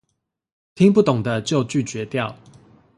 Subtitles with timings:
[0.73, 2.35] 聽不懂的就拒絕掉